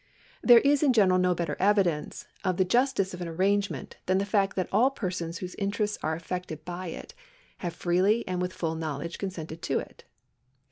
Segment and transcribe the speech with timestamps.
[0.41, 4.25] There is in general no better evidence of the justice of an arrangement than the
[4.25, 7.13] fact that all persons whose interests are affected by it
[7.59, 10.03] have freely and with full knowledge con sented to it.